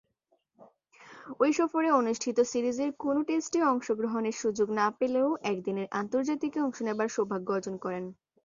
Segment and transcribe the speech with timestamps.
[1.39, 7.47] ঐ সফরে অনুষ্ঠিত সিরিজের কোন টেস্টে অংশগ্রহণের সুযোগ না পেলেও একদিনের আন্তর্জাতিকে অংশ নেবার সৌভাগ্য
[7.51, 8.03] অর্জন করেন।